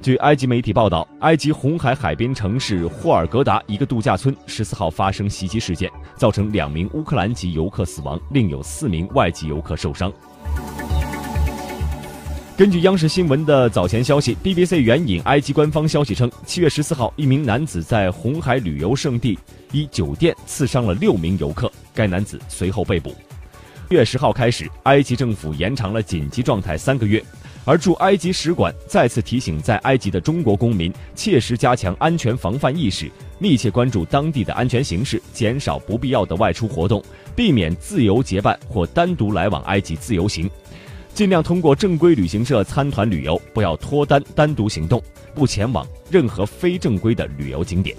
[0.00, 10.12] 据埃及媒体报道，埃及红海海边城市霍尔格达一个度假村十四号发生袭击事件，造成两名乌克兰籍游客死亡，另有四名外籍游客受伤。
[12.56, 19.36] 根据央视新闻的早前消息，BBC 援引埃及官方消息称，七月十四号，一名男子在红海旅游胜地
[19.72, 23.12] 一酒店刺伤了六名游客，该男子随后被捕。
[23.90, 27.24] 月十号开始，埃及政府延长了紧急状态三个月，
[27.68, 37.04] 而驻埃及使馆再次提醒在埃及的中国公民，切实加强安全防范意识，密切关注当地的安全形势，减少不必要的外出活动，
[37.36, 40.50] 避免自由结伴或单独来往埃及自由行。
[41.12, 45.02] 尽量通过正规旅行社参团旅游，不要脱单单独行动，
[45.34, 47.94] 不前往任何非正规的旅游景点。